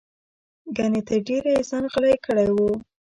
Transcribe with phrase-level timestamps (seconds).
[0.75, 2.57] ګنې تر ډېره یې ځان غلی کړی و.